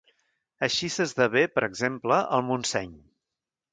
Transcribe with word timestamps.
Així 0.67 0.87
s'esdevé, 0.95 1.43
per 1.57 1.65
exemple, 1.67 2.21
al 2.39 2.45
Montseny. 2.49 2.97